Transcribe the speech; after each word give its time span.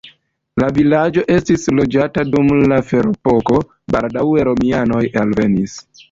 La 0.61 0.67
vilaĝo 0.75 1.23
estis 1.33 1.65
loĝata 1.79 2.23
dum 2.35 2.49
la 2.71 2.79
ferepoko, 2.87 3.59
baldaŭe 3.97 4.47
romianoj 4.49 5.03
alvenis. 5.25 5.77